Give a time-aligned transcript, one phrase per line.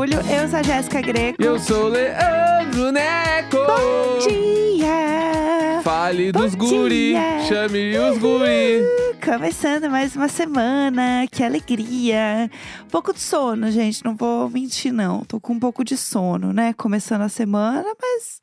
[0.00, 0.14] segunda-feira, 25 de julho.
[0.30, 1.42] Eu sou a Jéssica Greco.
[1.42, 3.56] Eu sou Leandro Neco.
[3.56, 5.80] Bom dia!
[5.82, 7.40] Fale Bom dos guri, dia.
[7.46, 8.82] chame os guri.
[9.22, 12.50] Começando mais uma semana, que alegria.
[12.84, 15.24] Um pouco de sono, gente, não vou mentir não.
[15.24, 16.72] Tô com um pouco de sono, né?
[16.74, 18.40] Começando a semana, mas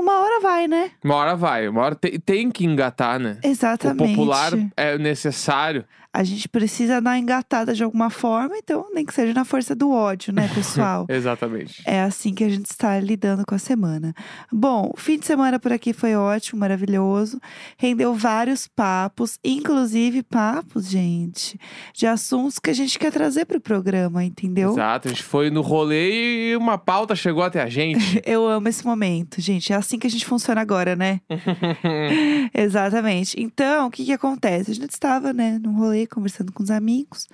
[0.00, 0.90] uma hora vai, né?
[1.04, 3.38] Uma hora vai, uma hora tem, tem que engatar, né?
[3.42, 4.02] Exatamente.
[4.02, 5.84] O popular é necessário.
[6.12, 9.92] A gente precisa dar engatada de alguma forma, então nem que seja na força do
[9.92, 11.06] ódio, né, pessoal?
[11.08, 11.82] Exatamente.
[11.86, 14.12] É assim que a gente está lidando com a semana.
[14.52, 17.40] Bom, o fim de semana por aqui foi ótimo, maravilhoso.
[17.78, 21.56] Rendeu vários papos, inclusive papos, gente,
[21.94, 24.72] de assuntos que a gente quer trazer para o programa, entendeu?
[24.72, 28.20] Exato, a gente foi no rolê e uma pauta chegou até a gente.
[28.26, 29.72] Eu amo esse momento, gente.
[29.72, 31.20] É assim que a gente funciona agora, né?
[32.54, 33.40] Exatamente.
[33.40, 34.70] Então, o que que acontece?
[34.70, 37.26] A gente estava, né, num rolê, conversando com os amigos.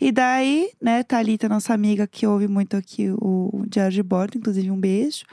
[0.00, 4.36] E daí, né, Thalita, nossa amiga que ouve muito aqui o, o Diário de Bordo,
[4.36, 5.24] inclusive um beijo,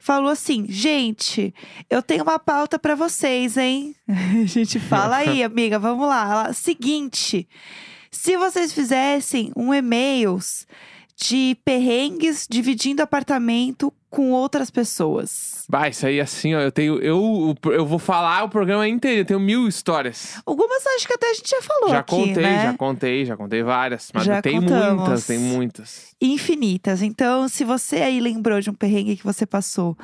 [0.00, 1.54] falou assim: gente,
[1.88, 3.94] eu tenho uma pauta pra vocês, hein?
[4.08, 6.28] A gente fala aí, amiga, vamos lá.
[6.28, 7.48] Ela, Seguinte,
[8.10, 10.66] se vocês fizessem um e-mails
[11.16, 15.64] de perrengues dividindo apartamento com outras pessoas.
[15.68, 16.98] Vai, isso aí assim, ó, eu tenho.
[16.98, 20.40] Eu, eu vou falar o programa inteiro, eu tenho mil histórias.
[20.46, 22.62] Algumas acho que até a gente já falou já aqui, contei, né?
[22.62, 24.10] já contei, já contei várias.
[24.14, 25.02] Mas Já tem contamos.
[25.02, 26.14] muitas, tem muitas.
[26.20, 27.02] infinitas.
[27.02, 29.96] Então, se você aí lembrou de um perrengue que você passou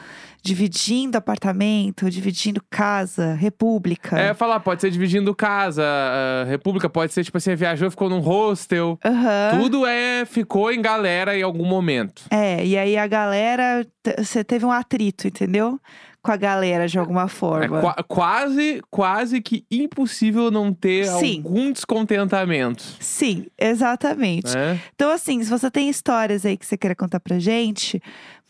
[0.43, 4.19] dividindo apartamento, dividindo casa, república.
[4.19, 8.19] É, falar, pode ser dividindo casa, ah, república, pode ser tipo assim, viajou, ficou num
[8.19, 8.99] hostel.
[9.05, 9.61] Aham.
[9.61, 12.25] Tudo é, ficou em galera em algum momento.
[12.29, 13.87] É, e aí a galera,
[14.19, 15.79] você teve um atrito, entendeu?
[16.23, 17.81] Com a galera de alguma É forma.
[17.81, 21.39] qua- quase, quase que impossível não ter Sim.
[21.45, 22.83] algum descontentamento.
[23.01, 24.55] Sim, exatamente.
[24.55, 24.81] Né?
[24.95, 28.01] Então, assim, se você tem histórias aí que você queira contar pra gente,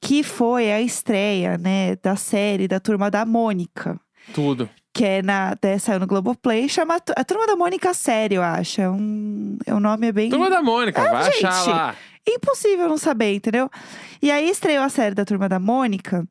[0.00, 3.98] que foi a estreia, né, da série da Turma da Mônica.
[4.34, 4.68] Tudo.
[4.92, 8.80] Que é na, até saiu no Globoplay, chama a Turma da Mônica Sério, eu acho.
[8.80, 11.46] É um, é um nome bem Turma da Mônica, vai É, gente.
[11.46, 11.94] achar lá.
[12.34, 13.70] Impossível não saber, entendeu?
[14.22, 16.26] E aí estreou a série da Turma da Mônica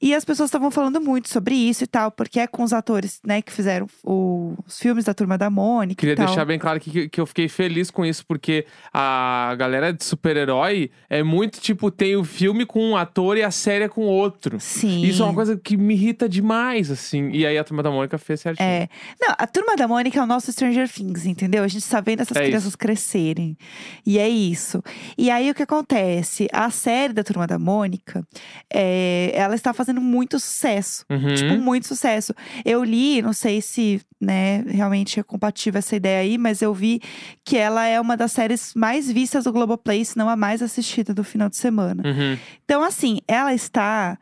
[0.00, 3.18] e as pessoas estavam falando muito sobre isso e tal, porque é com os atores,
[3.26, 7.08] né, que fizeram o- os filmes da Turma da Mônica Queria deixar bem claro que,
[7.08, 12.14] que eu fiquei feliz com isso, porque a galera de super-herói é muito tipo, tem
[12.16, 14.58] o filme com um ator e a série é com outro.
[14.60, 15.02] Sim.
[15.02, 17.30] Isso é uma coisa que me irrita demais, assim.
[17.30, 18.68] E aí a turma da Mônica fez certinho.
[18.68, 18.88] É.
[19.20, 21.62] Não, a turma da Mônica é o nosso Stranger Things, entendeu?
[21.64, 22.78] A gente tá vendo essas É crianças isso.
[22.78, 23.56] crescerem.
[24.04, 24.82] E é isso.
[25.16, 26.48] E aí o que acontece?
[26.52, 28.26] A série da turma da Mônica,
[28.68, 31.04] é, ela está fazendo muito sucesso.
[31.08, 31.34] Uhum.
[31.34, 32.34] Tipo, muito sucesso.
[32.64, 37.00] Eu li, não sei se, né, realmente é compatível essa ideia aí, mas eu vi
[37.44, 41.14] que ela é uma das séries mais vistas do Globoplay, se não a mais assistida
[41.14, 42.02] do final de semana.
[42.04, 42.36] Uhum.
[42.64, 44.18] Então, assim, ela está,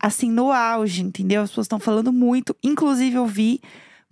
[0.00, 1.42] assim, no auge, entendeu?
[1.42, 2.54] As pessoas estão falando muito.
[2.62, 3.60] Inclusive, eu vi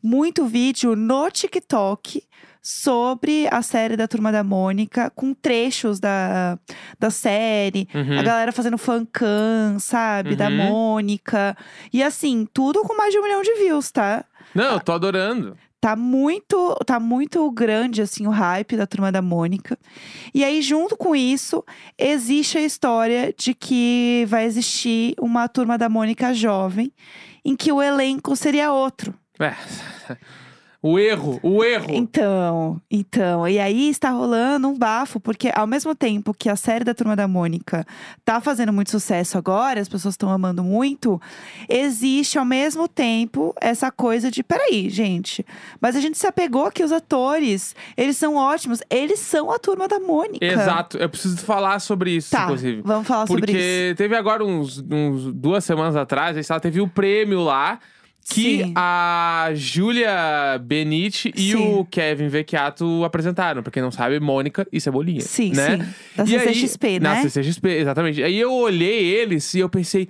[0.02, 2.22] muito vídeo no TikTok
[2.70, 6.58] sobre a série da Turma da Mônica, com trechos da,
[6.98, 7.88] da série.
[7.94, 8.18] Uhum.
[8.18, 10.36] A galera fazendo fancam, sabe?
[10.36, 10.56] Da Uhum.
[10.56, 11.56] Mônica.
[11.90, 14.22] E assim, tudo com mais de um milhão de views, tá?
[14.54, 15.56] Não, eu tô adorando.
[15.80, 19.78] Tá muito, tá muito grande assim o hype da turma da Mônica.
[20.34, 21.64] E aí junto com isso,
[21.96, 26.92] existe a história de que vai existir uma turma da Mônica jovem
[27.42, 29.14] em que o elenco seria outro.
[29.40, 29.54] É.
[30.80, 31.86] O erro, o erro.
[31.90, 36.84] Então, então, e aí está rolando um bafo, porque ao mesmo tempo que a série
[36.84, 37.84] da Turma da Mônica
[38.24, 41.20] tá fazendo muito sucesso agora, as pessoas estão amando muito,
[41.68, 45.44] existe ao mesmo tempo essa coisa de, peraí, gente,
[45.80, 49.88] mas a gente se apegou que os atores, eles são ótimos, eles são a Turma
[49.88, 50.44] da Mônica.
[50.46, 52.82] Exato, eu preciso falar sobre isso, Tá, inclusive.
[52.84, 53.96] vamos falar sobre Porque isso.
[53.96, 57.80] teve agora uns, uns duas semanas atrás, a gente teve o prêmio lá.
[58.30, 58.72] Que Sim.
[58.76, 61.74] a Júlia Benite e Sim.
[61.78, 63.62] o Kevin Vecchiato apresentaram.
[63.62, 65.22] Pra quem não sabe, Mônica e Cebolinha.
[65.22, 65.78] Sim, né?
[65.78, 65.84] sim.
[66.16, 67.22] Da E aí- CCXP, Na né?
[67.22, 68.22] CCXP, exatamente.
[68.22, 70.08] Aí eu olhei eles e eu pensei,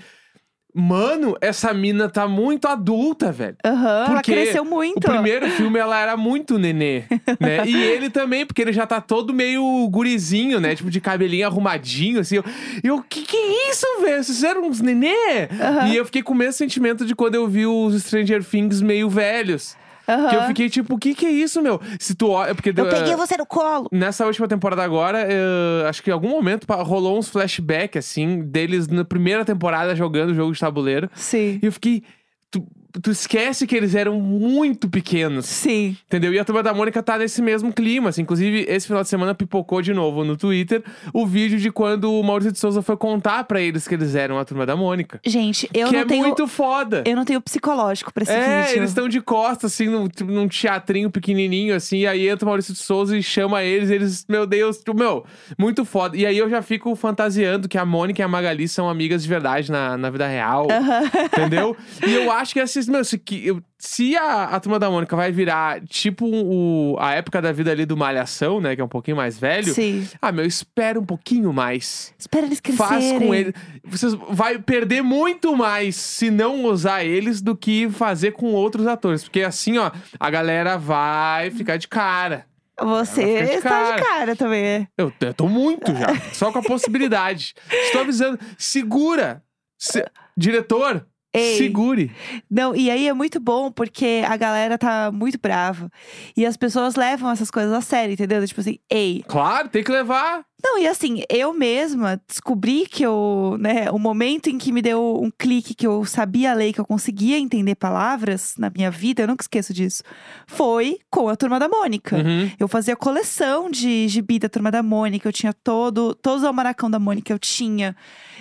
[0.75, 3.57] mano, essa mina tá muito adulta, velho.
[3.65, 4.99] Aham, ela Porque cresceu muito.
[4.99, 7.05] O primeiro filme ela era muito nenê,
[7.41, 7.67] né?
[7.67, 10.75] E ele também, porque ele já tá todo meio gurizinho, né?
[10.75, 12.37] Tipo de cabelinho arrumadinho, assim.
[12.37, 12.45] Eu,
[12.85, 14.23] eu que que é isso, velho?
[14.23, 15.49] Vocês eram uns nenê?
[15.61, 15.89] Aham.
[15.89, 19.09] E eu fiquei com o mesmo sentimento de quando eu vi os Stranger Things meio
[19.09, 19.77] velhos.
[20.09, 20.29] Aham.
[20.29, 21.81] Que eu fiquei tipo, o que que é isso, meu?
[22.01, 22.55] Se tu olha...
[22.55, 23.89] Porque, Eu peguei eh, você no colo.
[23.93, 28.89] Nessa última temporada agora, eh, acho que em algum momento rolou uns flashbacks, assim, deles
[28.89, 31.11] na primeira temporada jogando jogo de tabuleiro.
[31.15, 31.59] Sim.
[31.63, 32.03] E eu fiquei.
[32.51, 32.67] Tu,
[33.03, 35.47] tu esquece que eles eram muito pequenos.
[35.47, 35.97] Sim.
[36.07, 36.33] Entendeu?
[36.33, 38.09] E a turma da Mônica tá nesse mesmo clima.
[38.11, 38.23] Assim.
[38.23, 40.83] Inclusive, esse final de semana pipocou de novo no Twitter
[41.13, 44.39] o vídeo de quando o Maurício de Souza foi contar pra eles que eles eram
[44.39, 45.21] a turma da Mônica.
[45.25, 46.23] Gente, eu que não é tenho.
[46.27, 47.03] muito foda.
[47.07, 48.79] Eu não tenho psicológico pra esse É, vídeo.
[48.79, 52.49] eles estão de costas, assim, num, tipo, num teatrinho pequenininho, assim, e aí entra o
[52.49, 55.25] Maurício de Souza e chama eles, eles, meu Deus, tipo, meu,
[55.59, 56.17] muito foda.
[56.17, 59.29] E aí eu já fico fantasiando que a Mônica e a Magali são amigas de
[59.29, 61.03] verdade na, na vida real, Aham.
[61.27, 61.77] entendeu?
[62.07, 65.31] E eu acho que esses, meu, se, eu- se a, a Turma da Mônica vai
[65.33, 69.17] virar, tipo, o, a época da vida ali do Malhação, né, que é um pouquinho
[69.17, 70.09] mais velho, Sim.
[70.23, 72.15] ah, meu, espera um pouquinho mais.
[72.19, 72.89] Espera eles crescerem.
[72.89, 73.55] Faz com ele.
[73.85, 79.23] Você vai perder muito mais se não usar eles do que fazer com outros atores.
[79.25, 82.47] Porque assim, ó, a galera vai ficar de cara.
[82.81, 83.97] Você de está cara.
[83.97, 84.87] de cara também.
[84.97, 86.15] Eu, eu tô muito já.
[86.33, 87.53] Só com a possibilidade.
[87.73, 88.39] Estou avisando.
[88.57, 89.43] Segura!
[89.77, 90.05] Se-
[90.37, 91.59] diretor, Ei.
[91.59, 92.11] segure.
[92.51, 95.91] Não, e aí é muito bom porque a galera tá muito brava.
[96.37, 98.47] E as pessoas levam essas coisas a sério, entendeu?
[98.47, 99.23] Tipo assim, ei.
[99.29, 100.48] Claro, tem que levar.
[100.63, 105.21] Não, e assim, eu mesma descobri que eu, né, o momento em que me deu
[105.23, 109.29] um clique que eu sabia ler, que eu conseguia entender palavras na minha vida, eu
[109.29, 110.03] nunca esqueço disso,
[110.49, 112.17] foi com a Turma da Mônica.
[112.17, 112.51] Uhum.
[112.59, 116.91] Eu fazia coleção de gibi da Turma da Mônica, eu tinha todo, todos os almanacão
[116.91, 117.95] da Mônica, eu tinha.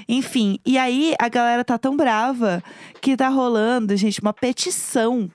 [0.10, 2.64] Enfim, e aí a galera tá tão brava
[3.00, 5.30] que tá rolando, gente, uma petição.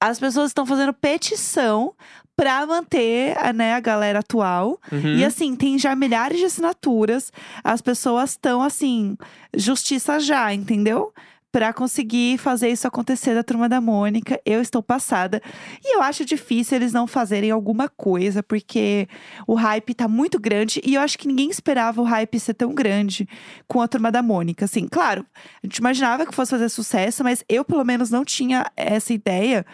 [0.00, 1.94] As pessoas estão fazendo petição
[2.38, 4.80] pra manter a, né, a galera atual.
[4.92, 5.16] Uhum.
[5.16, 7.32] E assim, tem já milhares de assinaturas.
[7.64, 9.16] As pessoas estão assim,
[9.52, 11.12] justiça já, entendeu?
[11.50, 14.40] Pra conseguir fazer isso acontecer da turma da Mônica.
[14.46, 15.42] Eu estou passada.
[15.84, 19.08] E eu acho difícil eles não fazerem alguma coisa, porque
[19.44, 20.80] o hype tá muito grande.
[20.84, 23.28] E eu acho que ninguém esperava o hype ser tão grande
[23.66, 24.64] com a turma da Mônica.
[24.66, 25.26] Assim, claro,
[25.60, 29.66] a gente imaginava que fosse fazer sucesso, mas eu, pelo menos, não tinha essa ideia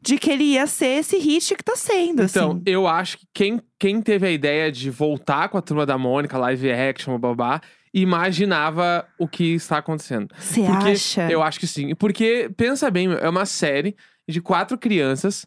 [0.00, 2.22] de que ele ia ser esse hit que tá sendo.
[2.22, 2.62] Então, assim.
[2.66, 6.38] eu acho que quem, quem teve a ideia de voltar com a turma da Mônica,
[6.38, 7.60] live action, babá,
[7.92, 10.28] imaginava o que está acontecendo.
[10.38, 11.30] Você acha?
[11.30, 11.94] eu acho que sim.
[11.94, 13.96] Porque, pensa bem, é uma série
[14.28, 15.46] de quatro crianças,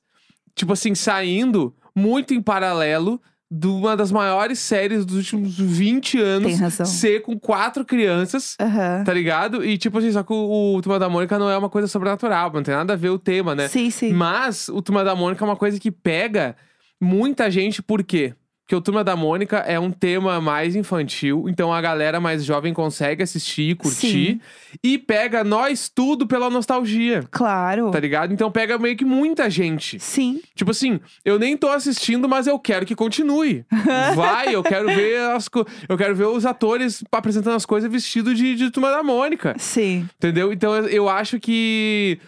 [0.55, 3.21] tipo assim, saindo muito em paralelo
[3.53, 6.47] de uma das maiores séries dos últimos 20 anos.
[6.47, 6.85] Tem razão.
[6.85, 8.55] Ser com quatro crianças.
[8.57, 9.03] Aham.
[9.03, 9.65] Tá ligado?
[9.65, 12.49] E tipo assim, só que o, o Turma da Mônica não é uma coisa sobrenatural,
[12.53, 13.67] não tem nada a ver o tema, né?
[13.67, 14.13] Sim, sim.
[14.13, 16.55] Mas o Turma da Mônica é uma coisa que pega
[16.99, 18.33] muita gente, por quê?
[18.71, 22.73] Porque o Turma da Mônica é um tema mais infantil, então a galera mais jovem
[22.73, 24.39] consegue assistir, curtir.
[24.39, 24.41] Sim.
[24.81, 27.91] E pega nós tudo pela nostalgia, Claro.
[27.91, 28.33] tá ligado?
[28.33, 29.99] Então pega meio que muita gente.
[29.99, 30.39] Sim.
[30.55, 33.65] Tipo assim, eu nem tô assistindo, mas eu quero que continue.
[34.15, 35.49] Vai, eu quero ver as
[35.89, 39.53] eu quero ver os atores apresentando as coisas vestidos de, de Turma da Mônica.
[39.57, 40.07] Sim.
[40.17, 40.53] Entendeu?
[40.53, 42.21] Então eu acho que.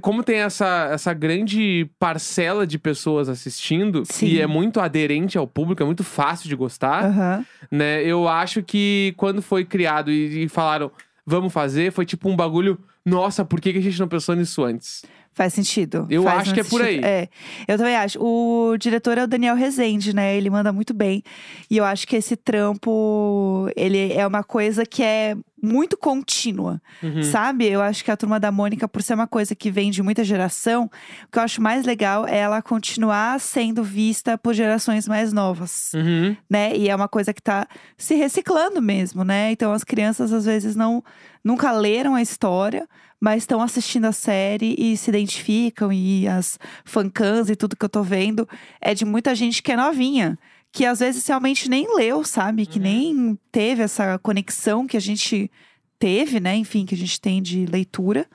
[0.00, 4.26] Como tem essa, essa grande parcela de pessoas assistindo, Sim.
[4.26, 7.46] e é muito aderente ao público, é muito fácil de gostar, Aham.
[7.70, 8.02] né?
[8.02, 10.90] Eu acho que quando foi criado e, e falaram,
[11.24, 12.76] vamos fazer, foi tipo um bagulho.
[13.06, 15.04] Nossa, por que, que a gente não pensou nisso antes?
[15.32, 16.04] Faz sentido.
[16.10, 17.04] Eu Faz acho que é muito por sentido.
[17.04, 17.10] aí.
[17.10, 17.28] É.
[17.68, 18.18] Eu também acho.
[18.20, 20.36] O diretor é o Daniel Rezende, né?
[20.36, 21.22] Ele manda muito bem.
[21.70, 27.22] E eu acho que esse trampo, ele é uma coisa que é muito contínua, Uhum.
[27.22, 27.66] sabe?
[27.66, 30.22] Eu acho que a turma da Mônica, por ser uma coisa que vem de muita
[30.24, 30.84] geração,
[31.26, 35.92] o que eu acho mais legal é ela continuar sendo vista por gerações mais novas,
[35.94, 36.36] Uhum.
[36.48, 36.76] né?
[36.76, 39.50] E é uma coisa que tá se reciclando mesmo, né?
[39.52, 41.02] Então as crianças às vezes não
[41.44, 42.86] nunca leram a história,
[43.20, 47.88] mas estão assistindo a série e se identificam e as fancams e tudo que eu
[47.88, 48.46] tô vendo
[48.80, 50.38] é de muita gente que é novinha,
[50.72, 52.66] que às vezes realmente nem leu, sabe?
[52.66, 52.84] Que Uhum.
[52.84, 55.50] nem teve essa conexão que a gente
[55.98, 56.54] teve, né?
[56.56, 58.26] Enfim, que a gente tem de leitura.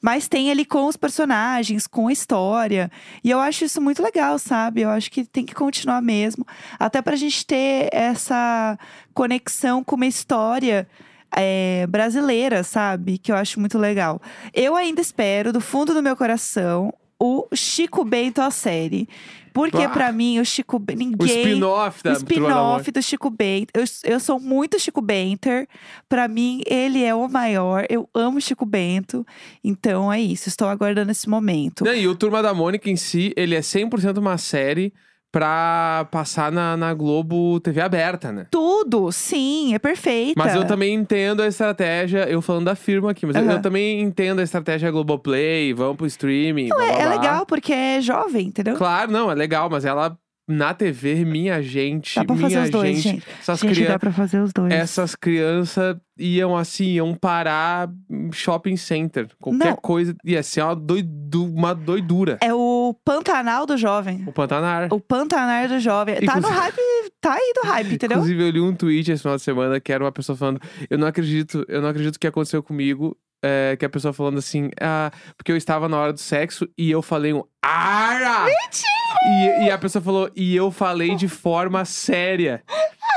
[0.00, 2.90] Mas tem ali com os personagens, com a história.
[3.22, 4.80] E eu acho isso muito legal, sabe?
[4.80, 6.44] Eu acho que tem que continuar mesmo.
[6.78, 8.76] Até pra gente ter essa
[9.14, 10.88] conexão com uma história
[11.36, 13.16] é, brasileira, sabe?
[13.16, 14.20] Que eu acho muito legal.
[14.52, 16.92] Eu ainda espero, do fundo do meu coração,
[17.24, 19.08] o Chico Bento a série.
[19.54, 19.88] Porque Ah.
[19.90, 20.96] pra mim, o Chico Bento.
[20.96, 21.42] O Ninguém.
[21.42, 22.92] spin-off da O Mônica.
[22.92, 23.68] do Chico Bento.
[23.74, 25.68] Eu, eu sou muito Chico Benter.
[26.08, 27.84] Pra mim, ele é o maior.
[27.90, 29.26] Eu amo Chico Bento.
[29.62, 30.48] Então é isso.
[30.48, 31.86] Estou aguardando esse momento.
[31.86, 34.90] E o Turma da Mônica em si, ele é 100% uma série
[35.32, 38.46] pra passar na, na Globo TV aberta, né?
[38.50, 40.34] Tudo, sim, é perfeita.
[40.36, 44.00] Mas eu também entendo a estratégia, eu falando da firma aqui, mas eu- eu, também
[44.02, 46.68] entendo a estratégia Globoplay, vamos pro streaming.
[46.68, 47.10] blá, blá, É, é blá.
[47.16, 48.76] legal porque é jovem, entendeu?
[48.76, 50.16] Claro, não, é legal, mas ela
[50.48, 53.24] na TV, minha gente, Dá pra minha fazer os dois, gente.
[53.40, 53.92] essas Gente, crianças.
[53.94, 54.72] dá pra fazer os dois.
[54.72, 59.28] Essas crianças iam assim, iam parar em shopping center.
[59.40, 59.76] Qualquer Não.
[59.76, 62.38] coisa ia ser uma, doidu, uma doidura.
[62.42, 62.58] É o
[63.04, 64.24] Pantanal do jovem.
[64.26, 64.88] O Pantanar.
[64.92, 66.20] O Pantanar do jovem.
[66.20, 66.76] Tá no hype,
[67.20, 68.18] tá aí do hype, entendeu?
[68.18, 70.98] Inclusive, eu li um tweet esse final de semana que era uma pessoa falando: Eu
[70.98, 73.16] não acredito, eu não acredito que aconteceu comigo.
[73.44, 76.88] É, que a pessoa falando assim, ah, porque eu estava na hora do sexo e
[76.88, 78.44] eu falei um ara!
[78.44, 78.92] Mentira!
[79.24, 82.62] E, e a pessoa falou, e eu falei de forma séria.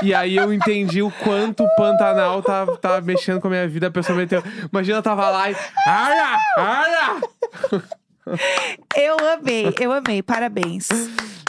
[0.01, 3.87] E aí eu entendi o quanto o Pantanal tá, tá mexendo com a minha vida.
[3.87, 4.43] A pessoa meteu.
[4.71, 5.55] Imagina, eu tava lá e.
[5.87, 6.39] Ara!
[6.57, 7.21] Ara!
[8.96, 10.24] Eu amei, eu amei.
[10.24, 10.89] Parabéns.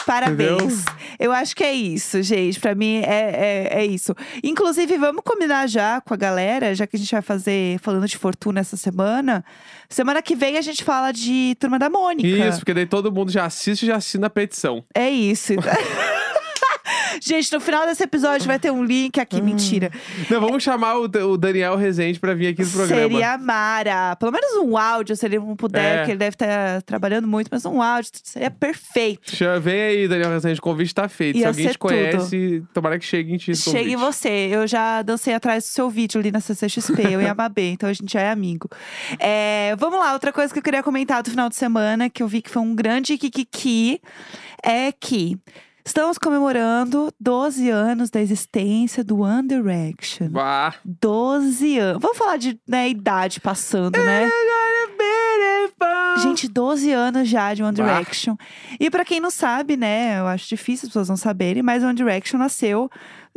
[0.05, 0.61] Parabéns.
[0.61, 0.85] Entendeu?
[1.19, 2.59] Eu acho que é isso, gente.
[2.59, 4.15] Pra mim é, é, é isso.
[4.41, 8.17] Inclusive, vamos combinar já com a galera, já que a gente vai fazer falando de
[8.17, 9.43] fortuna essa semana.
[9.89, 12.27] Semana que vem a gente fala de Turma da Mônica.
[12.27, 14.85] Isso, porque daí todo mundo já assiste e já assina a petição.
[14.95, 15.53] É isso.
[17.21, 19.41] gente, no final desse episódio vai ter um link aqui.
[19.41, 19.91] Mentira.
[20.29, 23.01] Não, vamos chamar o, o Daniel Rezende pra vir aqui no programa.
[23.01, 24.15] Seria Mara.
[24.15, 25.97] Pelo menos um áudio, se ele não puder, É.
[25.97, 29.35] porque ele deve estar trabalhando muito, mas um áudio seria perfeito.
[29.35, 31.35] Chama- Vem aí, Daniel Rezende, o convite tá feito.
[31.35, 33.99] Se Ia alguém ser te conhece, tomara que chegue em ti esse Chega em convite.
[34.13, 34.29] você.
[34.51, 37.89] Eu já dancei atrás do seu vídeo ali na CCXP, eu e a Mabê, então
[37.89, 38.69] a gente já é amigo.
[39.19, 42.27] É, vamos lá, outra coisa que eu queria comentar do final de semana, que eu
[42.27, 44.01] vi que foi um grande kikiki,
[44.63, 45.37] é que
[45.87, 50.27] estamos comemorando 12 anos da existência do One Direction.
[50.29, 50.75] Bah.
[50.83, 52.01] 12 anos.
[52.01, 54.29] Vamos falar de né, idade passando, né?
[56.21, 57.83] Gente, 12 anos já de One Bah.
[57.85, 58.35] Direction.
[58.79, 60.19] E pra quem não sabe, né?
[60.19, 62.89] Eu acho difícil as pessoas não saberem, mas One Direction nasceu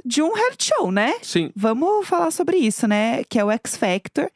[0.04, 1.14] de um reality show, né?
[1.23, 1.50] Sim.
[1.54, 3.23] Vamos falar sobre isso, né?
[3.28, 4.28] Que é o X Factor,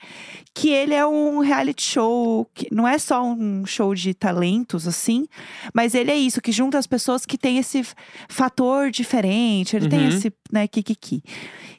[0.54, 5.26] que ele é um reality show que não é só um show de talentos assim,
[5.74, 7.84] mas ele é isso que junta as pessoas que têm esse
[8.28, 10.08] fator diferente, ele tem Uhum.
[10.08, 11.22] esse, né, kikiki.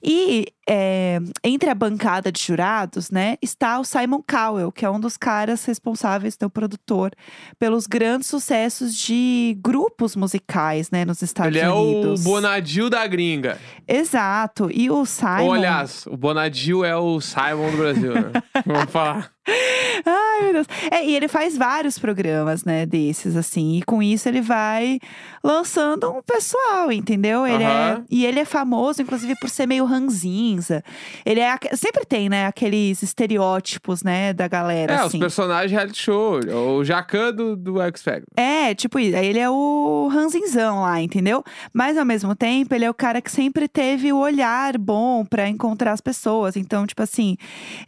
[0.04, 5.00] E é, entre a bancada de jurados, né, está o Simon Cowell, que é um
[5.00, 7.12] dos caras responsáveis, né, o produtor,
[7.58, 12.22] pelos grandes sucessos de grupos musicais, né, nos Estados Ele é Unidos.
[12.22, 13.60] o Bonadil da gringa.
[13.88, 14.70] Exato.
[14.72, 15.44] E o Simon.
[15.44, 18.32] Ou, aliás, o Bonadil é o Simon do Brasil, né?
[18.66, 19.32] Vamos falar.
[19.48, 20.68] Ai, meu Deus.
[20.92, 23.78] É, e ele faz vários programas, né, desses, assim.
[23.78, 25.00] E com isso ele vai
[25.44, 27.46] lançando um pessoal, entendeu?
[27.46, 30.84] Ele é, e ele é famoso, inclusive, por ser meio ranzinza.
[31.26, 31.56] Ele é.
[31.74, 34.94] Sempre tem, né, aqueles estereótipos, né, da galera.
[34.94, 35.20] É, os assim.
[35.20, 36.40] personagens de reality show.
[36.80, 38.26] O Jacan do, do X Factor.
[38.36, 41.44] É, tipo ele é o ranzinzão lá, entendeu?
[41.72, 45.48] Mas ao mesmo tempo, ele é o cara que sempre teve o olhar bom pra
[45.48, 46.56] encontrar as pessoas.
[46.56, 47.38] Então, tipo assim,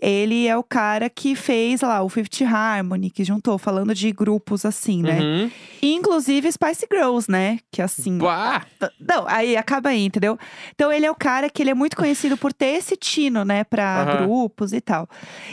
[0.01, 4.65] ele é o cara que fez lá o Fifth Harmony, que juntou, falando de grupos
[4.65, 5.19] assim, né?
[5.19, 5.51] Uhum.
[5.81, 7.59] Inclusive Spice Girls, né?
[7.71, 8.17] Que assim.
[8.17, 8.65] Bah.
[8.99, 10.37] Não, aí acaba aí, entendeu?
[10.73, 13.63] Então ele é o cara que ele é muito conhecido por ter esse tino, né,
[13.63, 14.25] pra Aham.
[14.25, 15.07] grupos e tal.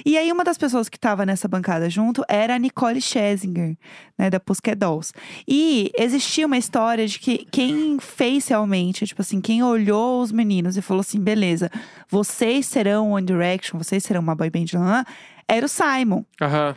[0.04, 3.76] E aí uma das pessoas que tava nessa bancada junto era a Nicole Scherzinger,
[4.18, 5.12] né, da Pussycat Dolls.
[5.46, 10.76] E existia uma história de que quem fez realmente, tipo assim, quem olhou os meninos
[10.76, 11.70] e falou assim, beleza,
[12.08, 14.66] vocês serão One Direction, vocês serão uma boy band,
[15.48, 16.24] era o Simon.
[16.40, 16.76] Aham.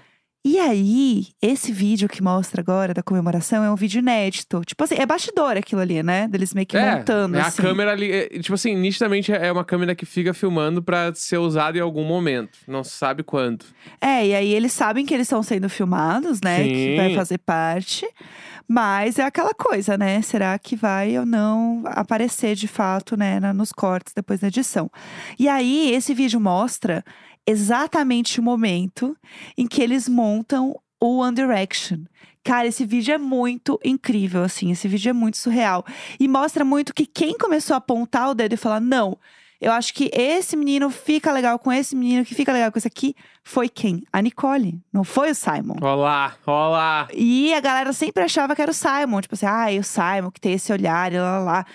[0.49, 4.61] E aí, esse vídeo que mostra agora da comemoração é um vídeo inédito.
[4.65, 6.25] Tipo assim, é bastidor aquilo ali, né?
[6.29, 7.35] Deles meio que é, montando.
[7.35, 7.61] é assim.
[7.61, 8.09] a câmera ali.
[8.09, 12.05] é, tipo assim, nitidamente é uma câmera que fica filmando pra ser usada em algum
[12.05, 12.59] momento.
[12.65, 13.65] Não se sabe quando.
[13.99, 16.63] É, e aí eles sabem que eles estão sendo filmados, né?
[16.63, 16.95] Que Sim.
[16.95, 18.07] vai fazer parte.
[18.65, 20.21] Mas é aquela coisa, né?
[20.21, 23.41] Será que vai ou não aparecer de fato, né?
[23.51, 24.89] Nos cortes depois da edição.
[25.37, 27.03] E aí, esse vídeo mostra
[27.47, 29.15] exatamente o momento
[29.57, 31.99] em que eles montam o One Direction.
[32.43, 34.71] Cara, esse vídeo é muito incrível, assim.
[34.71, 35.85] Esse vídeo é muito surreal.
[36.19, 39.17] E mostra muito que quem começou a apontar o dedo e falar, não,
[39.59, 42.87] eu acho que esse menino fica legal com esse menino, que fica legal com esse
[42.87, 44.03] aqui, foi quem?
[44.13, 45.77] A Nicole, não foi o Simon.
[45.81, 47.07] Olá, olá.
[47.13, 50.39] E a galera sempre achava que era o Simon, tipo assim, ai, o Simon que
[50.39, 51.65] tem esse olhar e lá, lá, lá.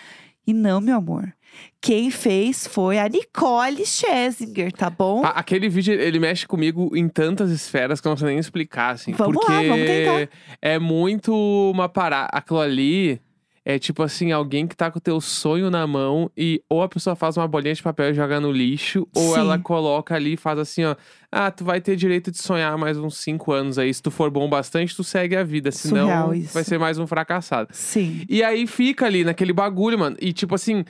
[0.47, 1.33] E não, meu amor.
[1.81, 5.25] Quem fez foi a Nicole Scherzinger, tá bom?
[5.25, 8.95] A- Aquele vídeo, ele mexe comigo em tantas esferas que eu não sei nem explicar,
[8.95, 9.13] assim.
[9.13, 10.29] Vamos lá, porque vamos tentar.
[10.63, 11.35] é muito
[11.71, 12.31] uma parada.
[12.33, 13.21] Aquilo ali
[13.65, 16.89] é tipo assim, alguém que tá com o teu sonho na mão e ou a
[16.89, 19.41] pessoa faz uma bolinha de papel e joga no lixo, ou Sim.
[19.41, 20.97] ela coloca ali e faz assim, ó.
[21.31, 23.93] Ah, tu vai ter direito de sonhar mais uns cinco anos aí.
[23.95, 25.71] Se tu for bom bastante, tu segue a vida.
[25.71, 27.69] Senão, Surreal vai ser mais um fracassado.
[27.73, 28.25] Sim.
[28.29, 30.17] E aí fica ali naquele bagulho, mano.
[30.21, 30.85] E tipo assim,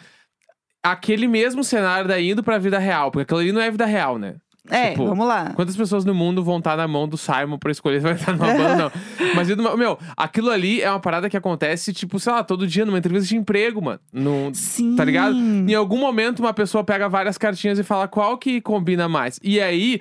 [0.83, 3.11] aquele mesmo cenário daí indo pra vida real.
[3.11, 4.37] Porque aquilo ali não é vida real, né?
[4.71, 5.53] É, Tipo, vamos lá.
[5.55, 8.33] Quantas pessoas no mundo vão estar na mão do Simon pra escolher se vai estar
[8.33, 8.93] numa banda, não.
[9.35, 12.99] Mas, meu, aquilo ali é uma parada que acontece, tipo, sei lá, todo dia numa
[12.99, 14.01] entrevista de emprego, mano.
[14.13, 14.95] No, Sim.
[14.95, 15.37] Tá ligado?
[15.37, 19.41] Em algum momento, uma pessoa pega várias cartinhas e fala qual que combina mais.
[19.43, 20.01] E aí,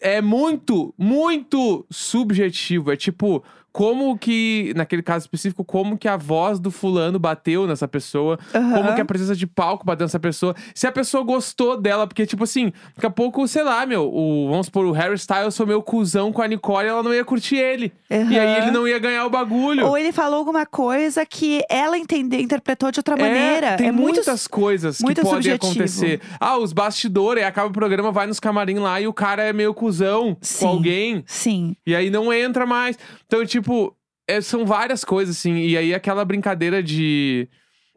[0.00, 2.92] é muito, muito subjetivo.
[2.92, 3.42] É tipo,
[3.74, 8.38] como que, naquele caso específico, como que a voz do fulano bateu nessa pessoa.
[8.54, 8.72] Aham.
[8.72, 10.54] Como que a presença de palco bateu nessa pessoa.
[10.72, 14.48] Se a pessoa gostou dela, porque, tipo assim, daqui a pouco, sei lá, meu, o,
[14.48, 17.56] vamos supor, o Harry Styles foi meu cuzão com a Nicole, ela não ia curtir
[17.56, 17.92] ele.
[18.08, 19.84] E aí ele não ia ganhar o bagulho.
[19.88, 23.70] Ou ele falou alguma coisa que ela entendeu, interpretou de outra maneira.
[23.70, 25.72] É, tem é muito muitas coisas muito que podem subjetivo.
[25.72, 26.20] acontecer.
[26.38, 29.52] Ah, os bastidores, aí acaba o programa, vai nos camarim lá e o cara é
[29.52, 30.60] meio cuzão Sim.
[30.60, 31.24] com alguém.
[31.26, 31.74] Sim.
[31.84, 32.96] E aí não entra mais.
[33.26, 33.63] Então, tipo,
[34.26, 35.56] é, são várias coisas, assim.
[35.56, 37.48] E aí aquela brincadeira de.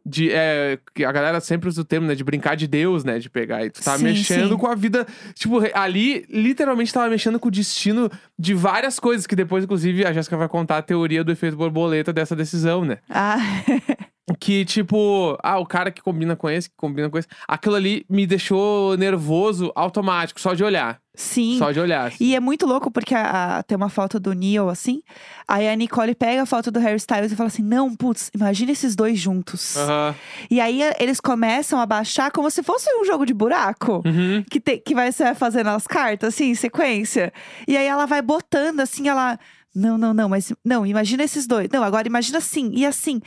[0.09, 2.15] De, é, que a galera sempre usa o termo, né?
[2.15, 3.19] De brincar de Deus, né?
[3.19, 4.57] De pegar e tu tá Sim, mexendo sim.
[4.57, 5.05] com a vida.
[5.33, 8.09] Tipo, ali, literalmente, tava mexendo com o destino
[8.39, 9.27] de várias coisas.
[9.27, 12.99] Que depois, inclusive, a Jéssica vai contar a teoria do efeito borboleta dessa decisão, né?
[13.09, 13.37] Ah,
[14.39, 17.29] Que, tipo, ah, o cara que combina com esse, que combina com esse.
[17.47, 20.99] Aquilo ali me deixou nervoso automático, só de olhar.
[21.17, 21.57] Sim.
[21.57, 22.07] Só de olhar.
[22.07, 22.17] assim.
[22.23, 25.01] E é muito louco porque a- a- tem uma foto do Neil assim.
[25.47, 28.71] Aí a Nicole pega a foto do Harry Styles e fala assim: Não, putz, imagina
[28.71, 29.75] esses dois juntos.
[29.75, 30.15] Aham.
[30.49, 34.01] E aí a- eles começam a baixar como se fosse um jogo de buraco.
[34.05, 34.43] Uhum.
[34.49, 37.33] Que, que vai ser fazendo as cartas, assim, em sequência.
[37.67, 39.39] E aí ela vai botando assim, ela.
[39.77, 40.51] Não, não, não, mas.
[40.65, 41.69] Não, imagina esses dois.
[41.71, 43.21] Não, agora imagina assim, e assim.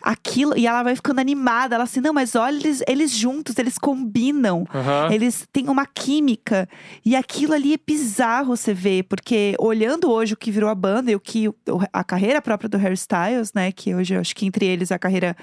[0.00, 0.56] Aquilo.
[0.56, 1.74] E ela vai ficando animada.
[1.74, 4.64] Ela assim, não, mas olha, eles, eles juntos, eles combinam.
[4.72, 5.12] Aham.
[5.12, 6.68] Eles têm uma química.
[7.04, 11.10] E aquilo ali é bizarro você ver, porque olhando hoje o que virou a banda
[11.10, 11.50] e o que
[11.92, 13.72] a carreira própria do Harry Styles, né?
[13.72, 15.36] Que hoje eu acho que entre eles é a carreira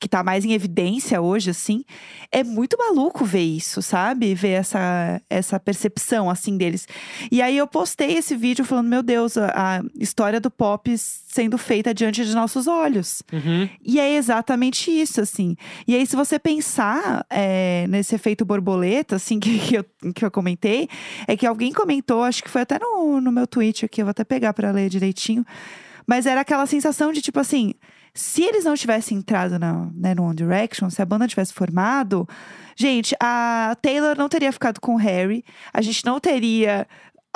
[0.00, 1.84] que tá mais em evidência hoje, assim.
[2.30, 4.34] É muito maluco ver isso, sabe?
[4.34, 6.86] Ver essa, essa percepção, assim, deles.
[7.30, 11.58] E aí eu postei esse vídeo falando, meu Deus, a, a história do pop sendo
[11.58, 13.22] feita diante de nossos olhos.
[13.32, 13.68] Uhum.
[13.84, 15.56] E é exatamente isso, assim.
[15.86, 19.84] E aí, se você pensar é, nesse efeito borboleta, assim, que, que, eu,
[20.14, 20.88] que eu comentei,
[21.26, 24.10] é que alguém comentou, acho que foi até no, no meu tweet aqui, eu vou
[24.10, 25.44] até pegar pra ler direitinho.
[26.06, 27.74] Mas era aquela sensação de tipo assim.
[28.14, 32.28] Se eles não tivessem entrado na, né, no One Direction, se a banda tivesse formado,
[32.76, 36.86] gente, a Taylor não teria ficado com o Harry, a gente não teria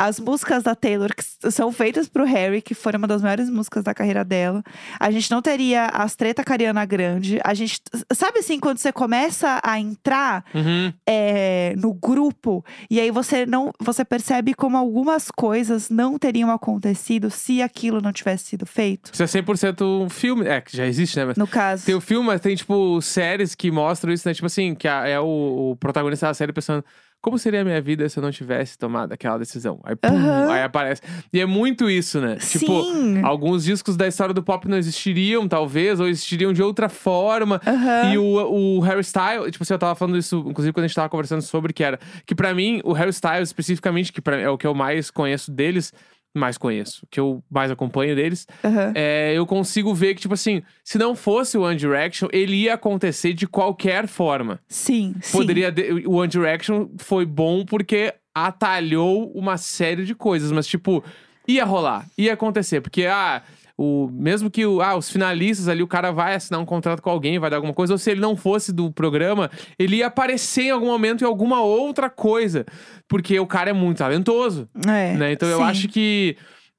[0.06, 3.84] as músicas da Taylor que são feitas pro Harry, que foram uma das maiores músicas
[3.84, 4.62] da carreira dela.
[4.98, 7.40] A gente não teria as treta com a Ariana Grande.
[7.44, 7.80] A gente.
[8.12, 10.92] Sabe assim, quando você começa a entrar Uhum.
[11.06, 17.30] é, no grupo e aí você não você percebe como algumas coisas não teriam acontecido
[17.30, 19.10] se aquilo não tivesse sido feito.
[19.12, 20.46] Isso é 100% um filme.
[20.46, 21.26] É, que já existe, né?
[21.26, 21.84] Mas No caso.
[21.86, 24.34] Tem o filme, mas tem, tipo, séries que mostram isso, né?
[24.34, 26.84] Tipo assim, que é o, o protagonista da série pensando.
[27.22, 29.78] Como seria a minha vida se eu não tivesse tomado aquela decisão?
[29.84, 30.50] Aí, pum, Aham.
[30.50, 31.00] aí aparece.
[31.32, 32.34] E é muito isso, né?
[32.34, 33.22] Tipo, Sim.
[33.22, 37.60] alguns discos da história do pop não existiriam, talvez, ou existiriam de outra forma.
[37.64, 38.12] Aham.
[38.12, 40.96] E o, o Harry Styles, tipo assim, eu tava falando isso, inclusive, quando a gente
[40.96, 42.00] tava conversando sobre, que era.
[42.26, 45.52] Que pra mim, o Harry Styles, especificamente, que pra, é o que eu mais conheço
[45.52, 45.92] deles,
[46.34, 48.92] mais conheço, que eu mais acompanho deles, Aham.
[48.94, 52.74] é, eu consigo ver que, tipo assim, se não fosse o One Direction, ele ia
[52.74, 54.58] acontecer de qualquer forma.
[54.68, 55.38] Sim, sim.
[55.38, 55.70] Poderia.
[55.70, 61.04] de- O One Direction foi bom porque atalhou uma série de coisas, mas, tipo.
[61.46, 62.80] ia rolar, ia acontecer.
[62.80, 63.42] Porque, ah,
[63.82, 67.10] o, mesmo que o, ah, os finalistas ali, o cara vai assinar um contrato com
[67.10, 70.62] alguém, vai dar alguma coisa, ou se ele não fosse do programa, ele ia aparecer
[70.64, 72.64] em algum momento em alguma outra coisa.
[73.08, 74.68] Porque o cara é muito talentoso.
[74.86, 75.32] É, né?
[75.32, 75.64] Então eu sim.
[75.64, 76.36] acho que.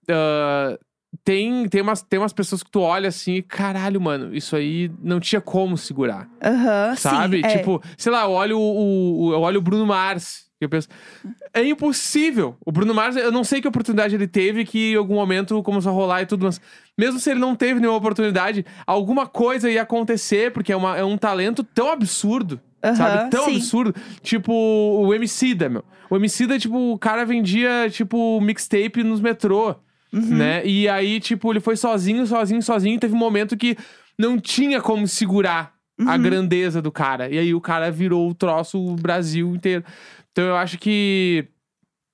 [0.10, 0.78] ah,
[1.24, 4.90] tem, tem, umas, tem umas pessoas que tu olha assim, e, caralho, mano, isso aí
[5.02, 6.28] não tinha como segurar.
[6.44, 7.38] Aham, Sabe?
[7.38, 7.58] sim, é.
[7.58, 10.46] Tipo, sei lá, eu olho o, o- eu olho o Bruno Mars.
[10.62, 10.88] Eu penso,
[11.54, 12.56] é impossível.
[12.66, 15.92] O Bruno Mars, eu não sei que oportunidade ele teve que em algum momento começou
[15.92, 16.62] a rolar e tudo, mas
[16.98, 21.04] mesmo se ele não teve nenhuma oportunidade, alguma coisa ia acontecer, porque é, uma, é
[21.04, 22.62] um talento tão absurdo.
[22.82, 23.30] Aham, sabe?
[23.30, 23.56] Tão sim.
[23.58, 23.96] absurdo.
[24.22, 25.84] Tipo, o Emicida, meu.
[26.10, 29.76] O Emicida, tipo, o cara vendia, tipo, mixtape nos metrô,
[30.14, 30.22] Uhum.
[30.38, 30.64] né?
[30.66, 33.00] E aí, tipo, ele foi sozinho, sozinho, sozinho.
[33.00, 33.76] Teve um momento que
[34.18, 35.74] não tinha como segurar
[36.06, 36.22] a Uhum.
[36.22, 37.30] grandeza do cara.
[37.30, 39.84] E aí o cara virou o troço o Brasil inteiro.
[40.34, 41.48] Então eu acho que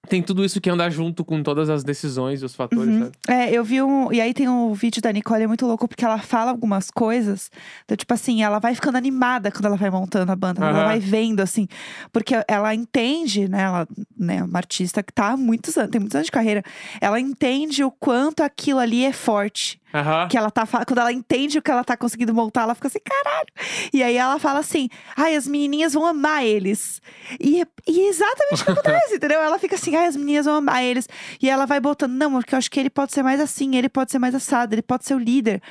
[0.07, 3.11] tem tudo isso que anda junto com todas as decisões e os fatores, Uhum.
[3.27, 4.11] É, eu vi um.
[4.11, 7.51] E aí tem um vídeo da Nicole, é muito louco, porque ela fala algumas coisas.
[7.83, 10.85] Então, tipo assim, ela vai ficando animada quando ela vai montando a banda, quando ela
[10.85, 11.67] vai vendo, assim.
[12.11, 13.61] Porque ela entende, né?
[13.61, 16.63] Ela né, é uma artista que tá há muitos anos, tem muitos anos de carreira.
[16.99, 19.78] Ela entende o quanto aquilo ali é forte.
[19.93, 20.27] Aham.
[20.27, 20.67] Que ela tá.
[20.67, 23.47] Quando ela entende o que ela tá conseguindo montar, ela fica assim, caralho.
[23.91, 27.01] E aí ela fala assim: ai, as menininhas vão amar eles.
[27.39, 29.41] E, e é exatamente o que acontece, entendeu?
[29.41, 31.07] Ela fica assim, ai, as meninas vão amar eles.
[31.41, 33.89] E ela vai botando, não, porque eu acho que ele pode ser mais assim, ele
[33.89, 35.61] pode ser mais assado, ele pode ser o líder.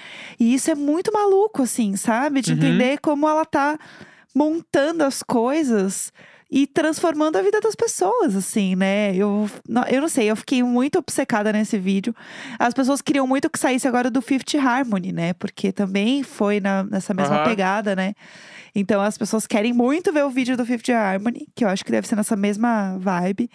[0.40, 2.40] E isso é muito maluco, assim, sabe?
[2.40, 2.56] De Uhum.
[2.58, 3.78] entender como ela tá
[4.34, 6.12] montando as coisas.
[6.50, 9.14] E transformando a vida das pessoas, assim, né?
[9.14, 12.14] Eu, não- eu não sei, eu fiquei muito obcecada nesse vídeo.
[12.58, 15.34] As pessoas queriam muito que saísse agora do Fifth Harmony, né?
[15.34, 17.44] Porque também foi na- nessa mesma Aham.
[17.44, 18.14] pegada, né?
[18.74, 21.90] Então as pessoas querem muito ver o vídeo do Fifth Harmony, que eu acho que
[21.90, 23.50] deve ser nessa mesma vibe.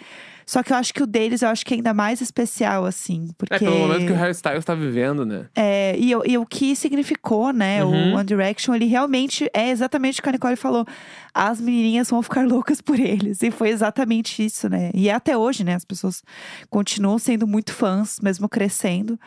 [0.45, 3.29] Só que eu acho que o deles eu acho que é ainda mais especial, assim.
[3.37, 3.55] Porque...
[3.55, 5.45] É pelo momento que o Harry Styles tá vivendo, né?
[5.55, 7.83] É, e, o- e o que significou, né?
[7.83, 8.13] Uhum.
[8.13, 10.85] O One Direction, ele realmente é exatamente o que a Nicole falou.
[11.33, 13.41] As menininhas vão ficar loucas por eles.
[13.41, 14.91] E foi exatamente isso, né?
[14.93, 15.75] E é até hoje, né?
[15.75, 16.23] As pessoas
[16.69, 19.19] continuam sendo muito fãs, mesmo crescendo.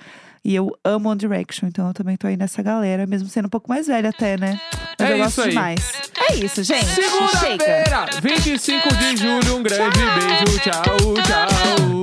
[0.45, 3.49] E eu amo One Direction, então eu também tô aí nessa galera, mesmo sendo um
[3.49, 4.61] pouco mais velha até, né?
[4.97, 5.49] Mas É eu gosto aí.
[5.49, 5.93] demais.
[6.31, 6.87] É isso, gente.
[6.87, 9.57] Segunda-feira, 25 de julho.
[9.57, 10.61] Um grande beijo.
[10.61, 11.96] Tchau, tchau.